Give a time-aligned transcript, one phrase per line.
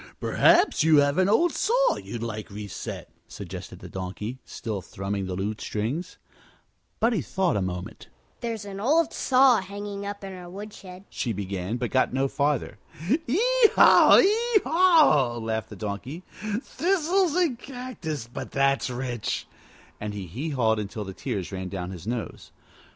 [0.19, 5.35] "Perhaps you have an old saw you'd like reset," suggested the Donkey, still thrumming the
[5.35, 6.17] lute strings.
[6.99, 8.07] Buddie thought a moment.
[8.39, 12.79] "There's an old saw hanging up in our woodshed," she began, but got no farther.
[13.07, 13.37] "Hee
[13.75, 14.17] haw!
[14.17, 16.23] hee haw!" laughed the Donkey.
[16.63, 19.45] "Thistles and cactus, but that's rich!"
[19.99, 22.51] And he hee hawed until the tears ran down his nose.